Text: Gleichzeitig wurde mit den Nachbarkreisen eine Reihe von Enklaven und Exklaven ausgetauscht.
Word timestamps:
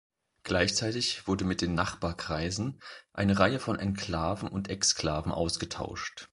Gleichzeitig 0.41 1.27
wurde 1.27 1.45
mit 1.45 1.61
den 1.61 1.75
Nachbarkreisen 1.75 2.79
eine 3.13 3.37
Reihe 3.37 3.59
von 3.59 3.77
Enklaven 3.77 4.47
und 4.49 4.67
Exklaven 4.67 5.31
ausgetauscht. 5.31 6.27